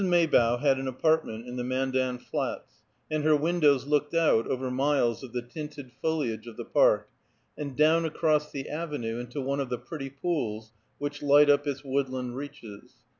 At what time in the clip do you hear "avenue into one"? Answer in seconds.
8.67-9.59